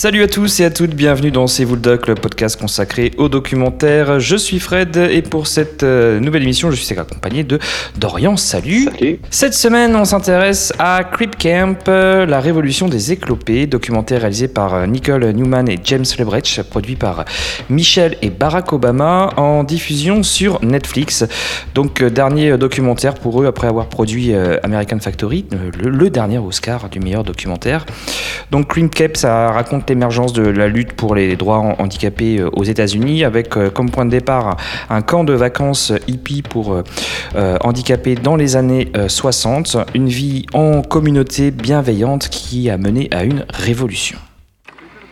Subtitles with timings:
[0.00, 3.10] Salut à tous et à toutes, bienvenue dans C'est vous le doc, le podcast consacré
[3.18, 4.18] au documentaire.
[4.18, 7.58] Je suis Fred et pour cette euh, nouvelle émission, je suis accompagné de
[7.98, 8.38] Dorian.
[8.38, 8.84] Salut.
[8.84, 9.20] Salut.
[9.28, 14.72] Cette semaine, on s'intéresse à Creep Camp, euh, la révolution des éclopés, documentaire réalisé par
[14.72, 17.26] euh, Nicole Newman et James Lebrecht, produit par
[17.68, 21.26] Michel et Barack Obama, en diffusion sur Netflix.
[21.74, 25.44] Donc, dernier documentaire pour eux après avoir produit American Factory,
[25.78, 27.84] le, le dernier Oscar du meilleur documentaire.
[28.50, 32.64] Donc, Creep Camp, ça raconte l'émergence de la lutte pour les droits handicapés euh, aux
[32.64, 34.56] États-Unis, avec euh, comme point de départ
[34.88, 40.82] un camp de vacances hippie pour euh, handicapés dans les années 60, une vie en
[40.82, 44.18] communauté bienveillante qui a mené à une révolution.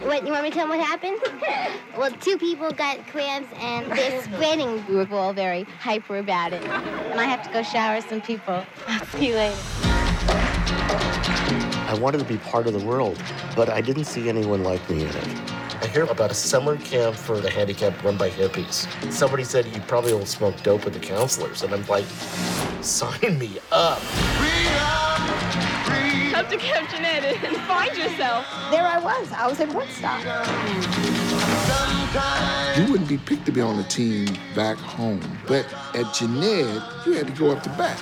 [0.07, 1.19] What, you want me to tell them what happened?
[1.99, 4.83] well, two people got cramps and they're spreading.
[4.89, 6.63] We were all very hyper about it.
[7.11, 8.65] And I have to go shower some people.
[8.87, 9.89] I'll see you later.
[11.89, 13.19] I wanted to be part of the world,
[13.57, 15.53] but I didn't see anyone like me in it.
[15.81, 18.87] I hear about a summer camp for the handicapped run by hippies.
[19.11, 22.05] Somebody said you probably will smoke dope with the counselors, and I'm like,
[22.83, 24.01] sign me up.
[26.35, 28.45] Have to Camp Jeanette and find yourself.
[28.71, 29.33] There I was.
[29.33, 31.18] I was in Woodstock.
[32.77, 37.13] You wouldn't be picked to be on the team back home, but at Jeanette, you
[37.15, 37.99] had to go up the back.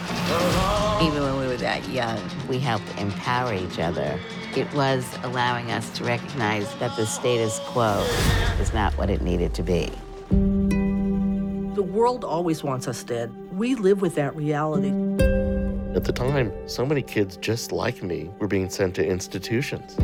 [1.02, 4.20] Even when we were that young, we helped empower each other.
[4.54, 8.06] It was allowing us to recognize that the status quo
[8.60, 9.90] is not what it needed to be.
[10.30, 13.34] The world always wants us dead.
[13.52, 14.90] We live with that reality.
[15.94, 19.96] At the time, so many kids just like me were being sent to institutions.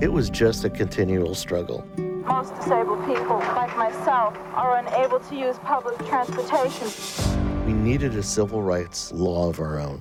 [0.00, 1.84] It was just a continual struggle.
[2.26, 6.88] Most disabled people, like myself, are unable to use public transportation.
[7.66, 9.98] We needed a civil rights law of our own.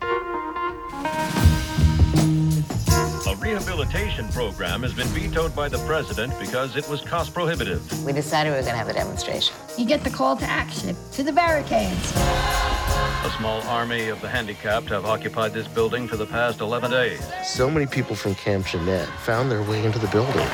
[3.28, 8.06] A rehabilitation program has been vetoed by the president because it was cost prohibitive.
[8.06, 9.56] We decided we were going to have a demonstration.
[9.78, 12.12] You get the call to action, to the barricades.
[12.16, 17.22] A small army of the handicapped have occupied this building for the past 11 days.
[17.46, 20.48] So many people from Camp Jeanette found their way into the building.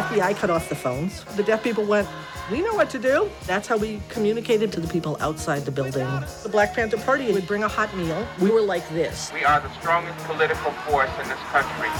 [0.00, 1.24] The FBI cut off the phones.
[1.36, 2.08] The deaf people went,
[2.50, 3.30] we know what to do.
[3.46, 6.08] That's how we communicated to the people outside the building.
[6.42, 8.26] The Black Panther Party would bring a hot meal.
[8.40, 9.30] We were like this.
[9.34, 11.90] We are the strongest political force in this country.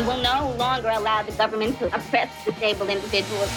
[0.00, 3.50] We will no longer allow the government to oppress disabled individuals.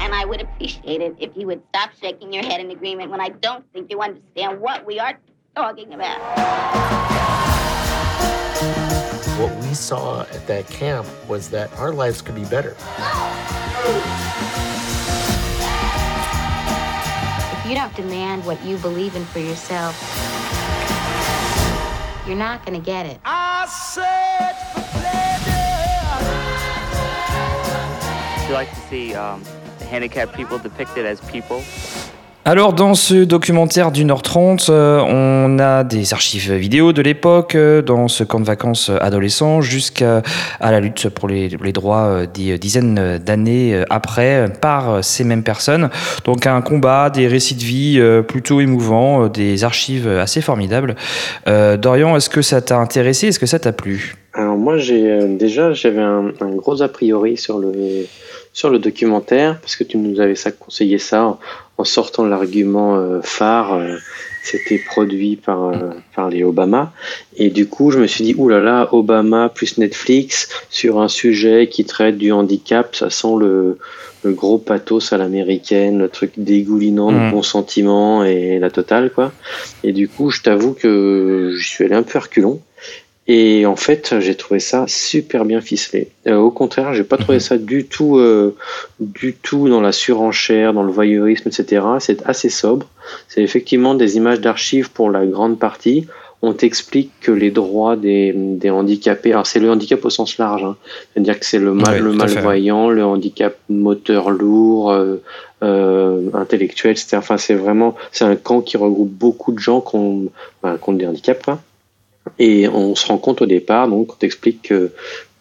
[0.00, 3.20] And I would appreciate it if you would stop shaking your head in agreement when
[3.20, 5.16] I don't think you understand what we are
[5.54, 7.05] talking about.
[9.76, 12.74] What we saw at that camp was that our lives could be better.
[17.52, 19.94] If you don't demand what you believe in for yourself,
[22.26, 23.20] you're not going to get it.
[23.26, 24.88] I said for
[28.48, 29.44] You like to see um,
[29.78, 31.62] the handicapped people depicted as people.
[32.48, 37.56] Alors dans ce documentaire d'une heure trente, euh, on a des archives vidéo de l'époque
[37.56, 40.22] euh, dans ce camp de vacances adolescent jusqu'à
[40.60, 45.90] la lutte pour les, droits euh, des dizaines d'années après par ces mêmes personnes.
[46.24, 50.94] Donc un combat, des récits de vie plutôt émouvants, des archives assez formidables.
[51.46, 53.26] Dorian, est-ce que ça t'a intéressé?
[53.26, 54.14] Est-ce que ça t'a plu?
[54.34, 57.72] Alors moi j'ai déjà j'avais un, gros a priori sur le
[58.56, 61.38] sur le documentaire parce que tu nous avais ça conseillé ça
[61.76, 63.96] en sortant l'argument euh, phare, euh,
[64.42, 66.90] c'était produit par, euh, par les Obama.
[67.36, 71.08] Et du coup, je me suis dit, oulala, là là, Obama plus Netflix sur un
[71.08, 73.76] sujet qui traite du handicap, ça sent le,
[74.24, 77.30] le gros pathos à l'américaine, le truc dégoulinant de mmh.
[77.32, 79.32] bons sentiments et la totale, quoi.
[79.84, 82.62] Et du coup, je t'avoue que je suis allé un peu reculon.
[83.28, 86.08] Et en fait, j'ai trouvé ça super bien ficelé.
[86.28, 87.40] Euh, au contraire, j'ai pas trouvé mhm.
[87.40, 88.54] ça du tout, euh,
[89.00, 91.84] du tout dans la surenchère, dans le voyeurisme, etc.
[91.98, 92.86] C'est assez sobre.
[93.28, 96.06] C'est effectivement des images d'archives pour la grande partie.
[96.42, 100.64] On t'explique que les droits des, des handicapés, alors c'est le handicap au sens large,
[100.64, 100.76] hein.
[101.12, 105.16] c'est-à-dire que c'est le, mal, le malvoyant, le handicap moteur lourd, euh,
[105.62, 107.16] euh, intellectuel, etc.
[107.16, 110.26] Enfin, c'est vraiment, c'est un camp qui regroupe beaucoup de gens qui ont,
[110.62, 111.48] ben, qui ont des handicaps.
[112.38, 114.72] Et on se rend compte au départ, donc on t'explique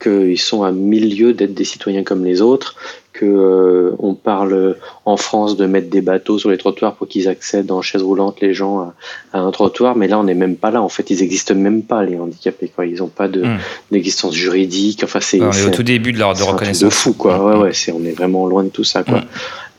[0.01, 2.75] qu'ils sont à mille lieues d'être des citoyens comme les autres,
[3.13, 7.29] que euh, on parle en France de mettre des bateaux sur les trottoirs pour qu'ils
[7.29, 8.93] accèdent en chaise roulante les gens à,
[9.31, 10.81] à un trottoir, mais là on n'est même pas là.
[10.81, 12.67] En fait, ils existent même pas les handicapés.
[12.75, 12.85] Quoi.
[12.85, 13.57] Ils n'ont pas de Mm.
[13.91, 15.01] d'existence juridique.
[15.05, 16.83] Enfin, c'est est au tout début de leur de reconnaissance.
[16.83, 17.41] de fou quoi.
[17.41, 19.19] Ouais ouais, c'est on est vraiment loin de tout ça quoi.
[19.19, 19.25] Mm.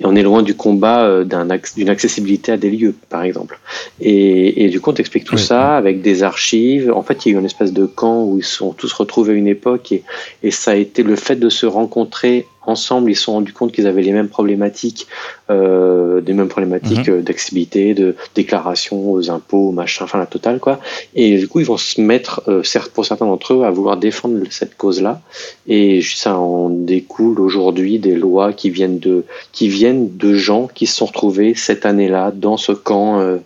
[0.00, 3.58] Et on est loin du combat euh, d'une accessibilité à des lieux par exemple.
[4.00, 5.40] Et, et du coup on t'explique tout Oui.
[5.42, 6.92] ça avec des archives.
[6.94, 8.92] En fait il y a eu une espèce de camp où ils se sont tous
[8.92, 10.02] retrouvés à une époque et,
[10.42, 13.10] et ça a été le fait de se rencontrer ensemble.
[13.10, 15.06] Ils se sont rendus compte qu'ils avaient les mêmes problématiques,
[15.50, 17.14] euh, des mêmes problématiques Mhm.
[17.14, 20.80] euh, d'accessibilité, de déclaration aux impôts, machin, enfin la totale quoi.
[21.14, 23.96] Et du coup, ils vont se mettre, euh, certes pour certains d'entre eux, à vouloir
[23.96, 25.20] défendre cette cause-là.
[25.68, 30.86] Et ça en découle aujourd'hui des lois qui viennent de qui viennent de gens qui
[30.86, 33.36] se sont retrouvés cette année-là dans ce camp euh,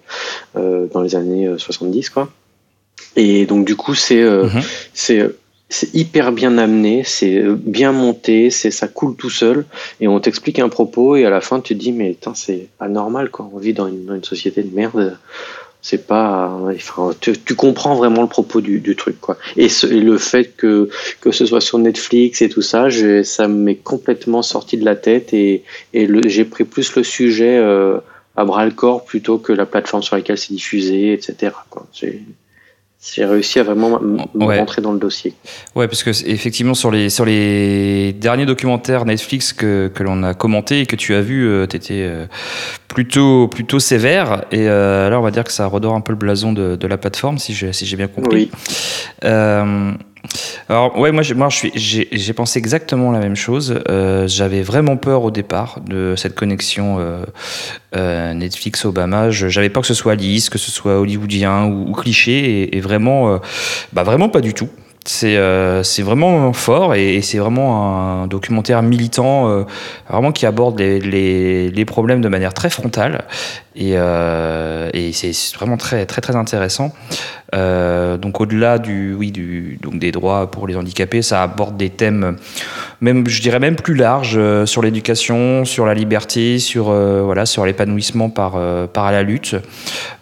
[0.56, 2.30] euh, dans les années euh, 70 quoi.
[3.16, 4.62] Et donc du coup, c'est euh, Mhm.
[4.94, 5.30] c'est
[5.70, 9.64] c'est hyper bien amené, c'est euh, bien monté, c'est ça coule tout seul
[10.00, 13.30] et on t'explique un propos et à la fin tu te dis mais c'est anormal
[13.30, 15.18] quoi, on vit dans une, dans une société de merde.
[15.82, 19.38] C'est pas, enfin, tu, tu comprends vraiment le propos du, du truc quoi.
[19.56, 20.90] Et, ce- et le fait que
[21.22, 24.94] que ce soit sur Netflix et tout ça, je, ça m'est complètement sorti de la
[24.96, 25.64] tête et
[25.94, 27.98] et j'ai pris plus le sujet euh,
[28.36, 31.64] à bras le corps plutôt que la plateforme sur laquelle c'est diffusé, etc.
[31.70, 31.88] Quoi.
[33.02, 33.98] J'ai réussi à vraiment
[34.34, 34.58] Ouais.
[34.58, 35.32] rentrer dans le dossier.
[35.74, 40.34] Ouais, parce que effectivement sur les sur les derniers documentaires Netflix que, que l'on a
[40.34, 42.26] commenté et que tu as vu, euh, t'étais euh,
[42.88, 46.18] plutôt plutôt sévère et euh, là on va dire que ça redore un peu le
[46.18, 48.50] blason de, de la plateforme si j'ai si j'ai bien compris.
[48.52, 49.30] Oui.
[50.68, 53.80] Alors ouais, moi j'ai pensé exactement la même chose.
[53.88, 57.24] Euh, J'avais vraiment peur au départ de cette connexion euh,
[57.96, 59.30] euh, Netflix Obama.
[59.30, 63.40] J'avais peur que ce soit lisse, que ce soit hollywoodien ou, cliché et, vraiment
[63.92, 64.68] bah vraiment pas du tout.
[65.06, 69.64] C'est euh, vraiment fort et, et c'est vraiment un documentaire militant, euh,
[70.08, 73.24] vraiment qui aborde les, les, les problèmes de manière très frontale
[73.74, 76.92] et, euh, et c'est vraiment très très très intéressant.
[77.54, 81.90] Euh, donc au-delà du oui du donc des droits pour les handicapés, ça aborde des
[81.90, 82.36] thèmes
[83.00, 87.46] même je dirais même plus larges euh, sur l'éducation, sur la liberté, sur euh, voilà
[87.46, 89.56] sur l'épanouissement par euh, par la lutte.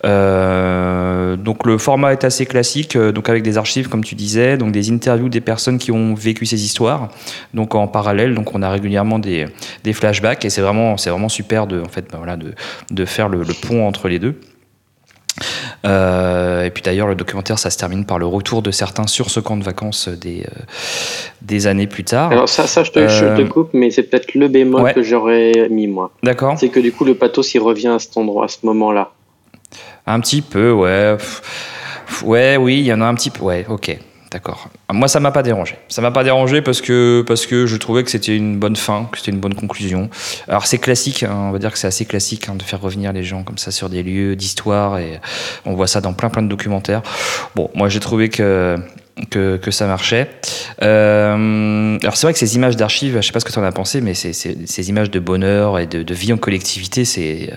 [0.05, 4.57] Euh, donc le format est assez classique, euh, donc avec des archives comme tu disais,
[4.57, 7.09] donc des interviews des personnes qui ont vécu ces histoires.
[7.55, 9.47] Donc en parallèle, donc on a régulièrement des,
[9.85, 12.55] des flashbacks et c'est vraiment c'est vraiment super de en fait ben voilà de
[12.91, 14.37] de faire le, le pont entre les deux.
[15.85, 19.31] Euh, et puis d'ailleurs, le documentaire, ça se termine par le retour de certains sur
[19.31, 20.63] ce camp de vacances des, euh,
[21.41, 22.33] des années plus tard.
[22.33, 24.95] Alors ça, ça je, te, je Euh, te coupe, mais c'est peut-être le bémol ouais.
[24.95, 26.11] que j'aurais mis moi.
[26.23, 26.57] D'accord.
[26.59, 29.13] C'est que du coup le pathos il revient à cet endroit, à ce moment-là.
[30.07, 31.17] Un petit peu, ouais.
[32.25, 33.45] Ouais, oui, il y en a un petit peu.
[33.45, 33.99] Ouais, ok.
[34.31, 34.69] D'accord.
[34.93, 35.77] Moi, ça m'a pas dérangé.
[35.89, 39.09] Ça m'a pas dérangé parce que, parce que je trouvais que c'était une bonne fin,
[39.11, 40.11] que c'était une bonne conclusion.
[40.49, 43.15] Alors, c'est classique, hein, on va dire que c'est assez classique hein, de faire revenir
[43.15, 45.19] les gens comme ça sur des lieux d'histoire et
[45.65, 47.01] on voit ça dans plein plein de documentaires.
[47.55, 48.77] Bon, moi, j'ai trouvé que,
[49.31, 50.29] que, que ça marchait.
[50.83, 53.65] Euh, alors, c'est vrai que ces images d'archives, je sais pas ce que tu en
[53.65, 57.51] as pensé, mais c'est- ces images de bonheur et de, de vie en collectivité, c'est.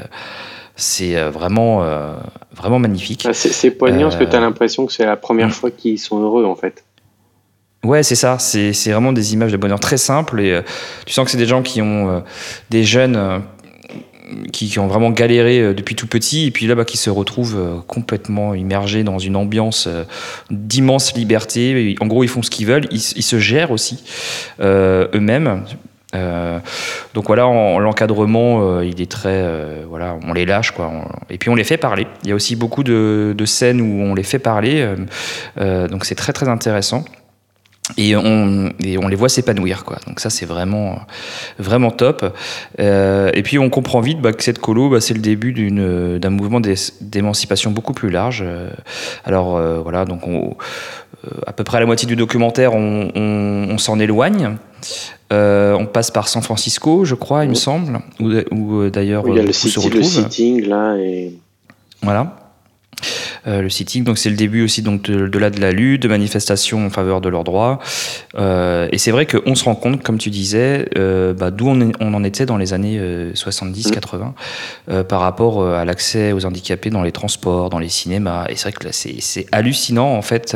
[0.72, 2.16] Euh, c'est euh, vraiment, euh,
[2.56, 3.26] vraiment magnifique.
[3.28, 5.52] Ah, C'est poignant parce que Euh, tu as l'impression que c'est la première mm.
[5.52, 6.84] fois qu'ils sont heureux en fait.
[7.84, 8.38] Ouais, c'est ça.
[8.40, 10.62] C'est c'est vraiment des images de bonheur très simples et euh,
[11.06, 12.20] tu sens que c'est des gens qui ont euh,
[12.70, 13.40] des jeunes euh,
[14.51, 17.10] qui, qui ont vraiment galéré euh, depuis tout petit et puis là bah, qui se
[17.10, 20.04] retrouvent euh, complètement immergés dans une ambiance euh,
[20.51, 21.96] d'immense liberté.
[22.00, 24.04] En gros, ils font ce qu'ils veulent, ils, se gèrent aussi
[24.60, 25.63] euh, eux-mêmes.
[26.15, 26.60] Euh,
[27.13, 30.91] donc voilà, en- l'encadrement, euh, il est très, euh, voilà, on les lâche quoi.
[31.30, 32.08] Et puis on les fait parler.
[32.24, 34.88] Il y a aussi beaucoup de, scènes où on les fait parler,
[35.58, 37.03] donc c'est très très intéressant.
[37.98, 39.98] Et on, les voit s'épanouir, quoi.
[40.08, 41.00] Donc ça, c'est vraiment,
[41.58, 42.38] vraiment top.
[42.77, 46.62] Et puis on comprend vite bah, que cette colo, bah, c'est le début d'un mouvement
[46.62, 48.46] d'é- d'émancipation beaucoup plus large.
[49.25, 50.56] Alors voilà, donc on,
[51.48, 54.58] à peu près à la moitié du documentaire, on, on- on s'en éloigne.
[55.32, 59.24] Euh, on passe par San Francisco, je crois, il me semble, où, où, euh, d'ailleurs
[59.28, 61.32] il y a euh, le, beaucoup se sitting, le sitting là et
[62.01, 62.36] Voilà.
[63.48, 66.03] Euh, le sitting, donc c'est le début aussi donc de, de là de la lutte,
[66.03, 67.79] de manifestations en faveur de leurs droits.
[68.38, 72.13] Euh, et c'est vrai qu'on se rend compte, comme tu disais, euh, bah, d'où on,
[72.13, 74.31] en était dans les années euh, 70-80
[74.89, 78.46] euh, par rapport à l'accès aux handicapés dans les transports, dans les cinémas.
[78.50, 80.55] Et c'est vrai que là, c'est hallucinant en fait.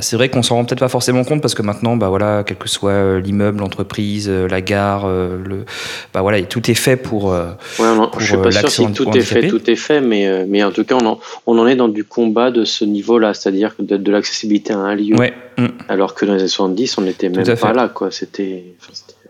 [0.00, 2.56] C'est vrai qu'on s'en rend peut-être pas forcément compte parce que maintenant, bah voilà, quel
[2.56, 5.64] que soit l'immeuble, l'entreprise, la gare, le,
[6.12, 7.26] bah voilà, et tout est fait pour.
[7.26, 7.38] Ouais,
[7.78, 10.44] on en- pour, je suis pas sûr si tout est fait, tout est fait, mais,
[10.46, 13.34] mais en tout cas, on en, on en est dans du combat de ce niveau-là,
[13.34, 15.16] c'est-à-dire de, de l'accessibilité à un lieu.
[15.16, 15.32] Ouais.
[15.58, 15.66] Mm.
[15.88, 18.10] Alors que dans les années 70, on n'était même pas là, quoi.
[18.10, 18.64] C'était.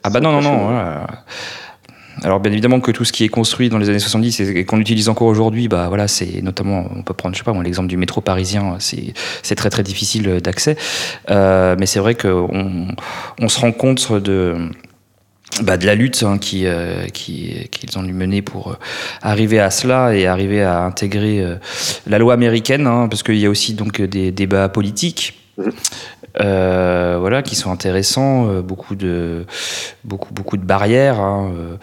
[0.02, 0.64] Ah bah non, non, non.
[0.64, 1.06] voilà.
[2.24, 4.80] alors bien évidemment que tout ce qui est construit dans les années 70 et qu'on
[4.80, 7.96] utilise encore aujourd'hui, bah voilà, c'est notamment, on peut prendre, je sais pas, l'exemple du
[7.96, 10.76] métro parisien, c'est très très difficile d'accès.
[11.30, 12.88] Euh, mais c'est vrai qu'on
[13.40, 14.56] on se rend compte de
[15.60, 18.76] bah, de la lutte hein, euh, qui, qu'ils ont dû mener pour euh,
[19.20, 21.56] arriver à cela et arriver à intégrer euh,
[22.06, 25.38] la loi américaine, hein, parce qu'il y a aussi donc des débats politiques.
[25.58, 25.68] Mmh.
[26.40, 29.44] Euh, voilà, qui sont intéressants, euh, beaucoup de
[30.02, 31.76] beaucoup beaucoup de barrières hein, euh,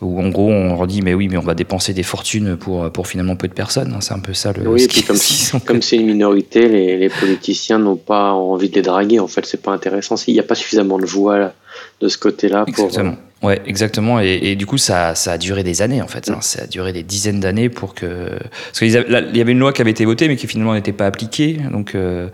[0.00, 2.88] où en gros on leur dit mais oui mais on va dépenser des fortunes pour
[2.92, 4.68] pour finalement peu de personnes, hein, c'est un peu ça le.
[4.68, 5.16] Oui, comme
[5.66, 9.18] comme c'est une minorité, les, les politiciens n'ont pas envie de les draguer.
[9.18, 10.14] En fait, c'est pas intéressant.
[10.28, 11.54] Il n'y a pas suffisamment de voix là,
[12.00, 12.68] de ce côté-là pour.
[12.68, 13.16] Exactement.
[13.42, 14.20] Ouais, exactement.
[14.20, 16.30] Et, et, du coup, ça, ça a duré des années, en fait.
[16.30, 16.38] Hein.
[16.40, 18.30] Ça a duré des dizaines d'années pour que.
[18.66, 18.96] Parce qu'il y
[19.40, 21.58] avait une loi qui avait été votée, mais qui finalement n'était pas appliquée.
[21.70, 22.28] Donc, euh,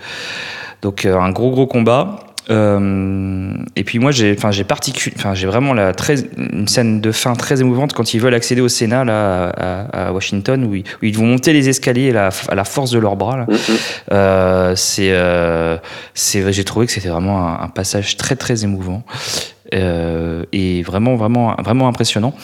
[0.81, 2.21] donc euh, un gros gros combat.
[2.51, 4.67] Euh, et puis moi j'ai enfin j'ai
[5.17, 8.61] enfin j'ai vraiment la très une scène de fin très émouvante quand ils veulent accéder
[8.61, 9.49] au Sénat là
[9.93, 13.15] à, Washington où ils, vont monter les escaliers à la, à la force de leurs
[13.15, 13.47] bras
[14.11, 15.13] euh, c'est
[16.15, 19.05] c'est j'ai trouvé que c'était vraiment un, un, passage très très émouvant
[19.73, 22.35] et vraiment vraiment vraiment impressionnant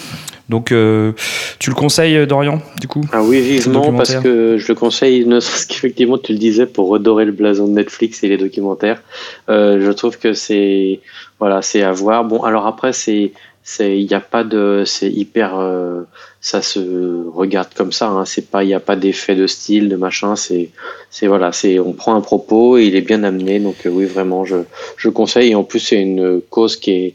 [0.49, 1.13] donc, euh,
[1.59, 5.41] tu le conseilles, Dorian, du coup Ah oui, vivement, parce que je le conseille, ne
[5.41, 9.03] serait-ce qu'effectivement, tu le disais, pour redorer le blason de Netflix et les documentaires.
[9.51, 11.01] Euh, je trouve que c'est,
[11.39, 12.25] voilà, c'est à voir.
[12.25, 13.33] Bon, alors après, c'est,
[13.63, 16.03] c'est, il n'y a pas de, c'est hyper, euh,
[16.41, 18.09] ça se regarde comme ça.
[18.09, 20.37] Hein, c'est pas, il n'y a pas d'effet de style, de machin.
[20.37, 20.71] C'est,
[21.11, 23.61] c'est voilà, c'est, on prend un propos et il est bien amené.
[23.61, 24.57] Donc oui, vraiment, je,
[24.97, 25.51] je conseille.
[25.51, 27.15] Et en plus, c'est une cause qui est,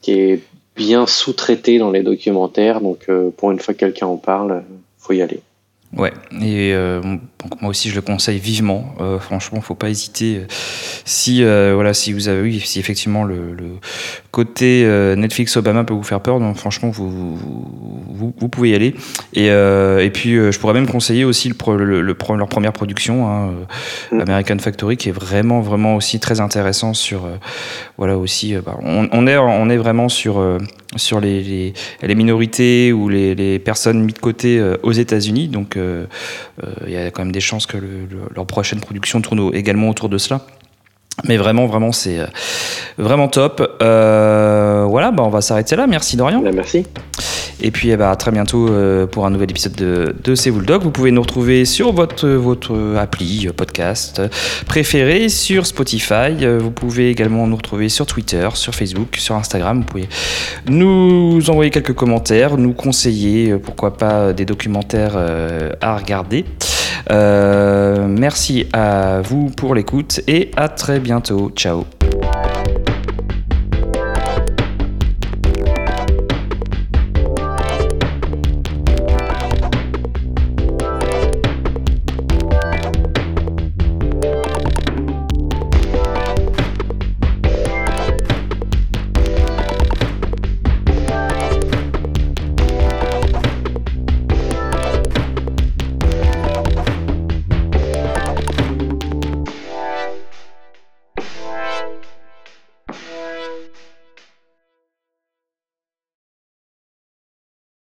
[0.00, 0.40] qui est
[0.76, 2.80] bien sous-traité dans les documentaires.
[2.80, 4.64] Donc, euh, pour une fois que quelqu'un en parle,
[4.98, 5.40] faut y aller.
[5.96, 7.02] Ouais, et euh,
[7.60, 8.94] moi aussi je le conseille vivement.
[9.00, 10.40] Euh, franchement, faut pas hésiter.
[11.04, 13.56] Si voilà, si vous avez, oui, si effectivement le,
[14.30, 18.94] côté Netflix Obama peut vous faire peur, donc franchement vous vous, vous pouvez y aller.
[19.34, 23.52] Et, et puis je pourrais même conseiller aussi le, le, leur première production, hein,
[24.12, 24.20] mm.
[24.20, 27.28] American Factory, qui est vraiment vraiment aussi très intéressant sur
[27.98, 28.54] voilà aussi.
[28.64, 30.40] Bah, on, on, est on est vraiment sur
[30.96, 31.72] sur les,
[32.02, 35.48] les, minorités ou les, les, personnes mises de côté euh, aux États-Unis.
[35.48, 36.06] Donc, euh,
[36.62, 37.76] euh, il y a quand même des chances que
[38.34, 40.40] leur prochaine production tourne également autour de cela.
[41.28, 42.18] Mais vraiment, vraiment, c'est
[42.96, 43.60] vraiment top.
[43.80, 45.86] voilà, bah, on va s'arrêter là.
[45.86, 46.40] Merci Dorian.
[46.40, 46.86] Bah, merci.
[47.62, 50.50] Et puis eh ben, à très bientôt euh, pour un nouvel épisode de, de C'est
[50.50, 50.82] vous le doc.
[50.82, 54.20] Vous pouvez nous retrouver sur votre, votre appli euh, podcast
[54.66, 56.42] préféré, sur Spotify.
[56.42, 59.78] Euh, vous pouvez également nous retrouver sur Twitter, sur Facebook, sur Instagram.
[59.78, 60.08] Vous pouvez
[60.68, 65.16] nous envoyer quelques commentaires, nous conseiller, pourquoi pas, des documentaires
[65.80, 66.44] à regarder.
[67.08, 71.52] merci à vous pour l'écoute et à très bientôt.
[71.54, 71.84] Ciao.